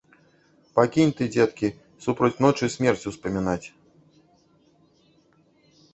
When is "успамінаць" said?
3.11-3.61